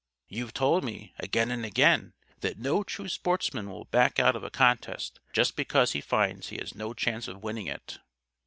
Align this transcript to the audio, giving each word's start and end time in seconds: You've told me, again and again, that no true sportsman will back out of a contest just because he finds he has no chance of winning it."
You've 0.29 0.51
told 0.55 0.83
me, 0.83 1.13
again 1.19 1.51
and 1.51 1.63
again, 1.63 2.13
that 2.39 2.57
no 2.57 2.81
true 2.83 3.07
sportsman 3.07 3.69
will 3.69 3.85
back 3.85 4.19
out 4.19 4.35
of 4.35 4.43
a 4.43 4.49
contest 4.49 5.19
just 5.31 5.55
because 5.55 5.91
he 5.91 6.01
finds 6.01 6.47
he 6.49 6.57
has 6.57 6.73
no 6.73 6.95
chance 6.95 7.27
of 7.27 7.43
winning 7.43 7.67
it." 7.67 7.99